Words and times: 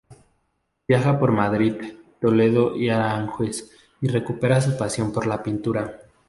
Viaja 0.87 1.19
por 1.19 1.31
Madrid, 1.31 1.75
Toledo 2.19 2.75
y 2.75 2.89
Aranjuez 2.89 3.69
y 4.01 4.07
recupera 4.07 4.59
su 4.59 4.75
pasión 4.75 5.13
por 5.13 5.27
la 5.27 5.43
pintura. 5.43 5.99